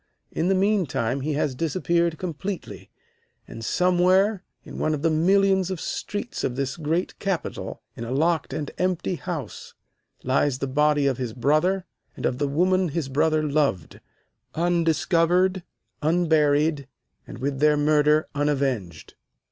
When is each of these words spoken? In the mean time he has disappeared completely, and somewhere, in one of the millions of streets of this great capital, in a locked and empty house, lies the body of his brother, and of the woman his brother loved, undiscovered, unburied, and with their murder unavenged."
In 0.31 0.47
the 0.47 0.55
mean 0.55 0.87
time 0.87 1.21
he 1.21 1.33
has 1.33 1.53
disappeared 1.53 2.17
completely, 2.17 2.89
and 3.47 3.63
somewhere, 3.63 4.43
in 4.63 4.79
one 4.79 4.95
of 4.95 5.03
the 5.03 5.11
millions 5.11 5.69
of 5.69 5.79
streets 5.79 6.43
of 6.43 6.55
this 6.55 6.75
great 6.75 7.19
capital, 7.19 7.83
in 7.95 8.03
a 8.03 8.09
locked 8.09 8.51
and 8.51 8.71
empty 8.79 9.13
house, 9.13 9.75
lies 10.23 10.57
the 10.57 10.65
body 10.65 11.05
of 11.05 11.19
his 11.19 11.33
brother, 11.33 11.85
and 12.15 12.25
of 12.25 12.39
the 12.39 12.47
woman 12.47 12.89
his 12.89 13.09
brother 13.09 13.43
loved, 13.43 13.99
undiscovered, 14.55 15.61
unburied, 16.01 16.87
and 17.27 17.37
with 17.37 17.59
their 17.59 17.77
murder 17.77 18.27
unavenged." 18.33 19.13